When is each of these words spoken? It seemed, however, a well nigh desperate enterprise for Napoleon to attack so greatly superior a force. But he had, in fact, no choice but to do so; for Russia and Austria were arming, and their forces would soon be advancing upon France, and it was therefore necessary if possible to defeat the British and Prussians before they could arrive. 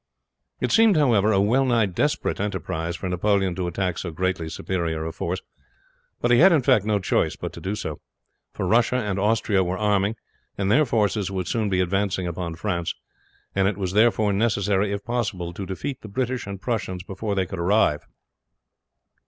It 0.59 0.71
seemed, 0.71 0.97
however, 0.97 1.31
a 1.31 1.39
well 1.39 1.63
nigh 1.63 1.85
desperate 1.85 2.39
enterprise 2.39 2.95
for 2.95 3.07
Napoleon 3.07 3.53
to 3.53 3.67
attack 3.67 3.99
so 3.99 4.09
greatly 4.09 4.49
superior 4.49 5.05
a 5.05 5.11
force. 5.11 5.43
But 6.19 6.31
he 6.31 6.39
had, 6.39 6.51
in 6.51 6.63
fact, 6.63 6.85
no 6.85 6.97
choice 6.97 7.35
but 7.35 7.53
to 7.53 7.61
do 7.61 7.75
so; 7.75 8.01
for 8.51 8.65
Russia 8.65 8.95
and 8.95 9.19
Austria 9.19 9.63
were 9.63 9.77
arming, 9.77 10.15
and 10.57 10.71
their 10.71 10.85
forces 10.85 11.29
would 11.29 11.47
soon 11.47 11.69
be 11.69 11.81
advancing 11.81 12.25
upon 12.25 12.55
France, 12.55 12.95
and 13.53 13.67
it 13.67 13.77
was 13.77 13.93
therefore 13.93 14.33
necessary 14.33 14.91
if 14.91 15.05
possible 15.05 15.53
to 15.53 15.67
defeat 15.67 16.01
the 16.01 16.07
British 16.07 16.47
and 16.47 16.61
Prussians 16.61 17.03
before 17.03 17.35
they 17.35 17.45
could 17.45 17.59
arrive. 17.59 18.01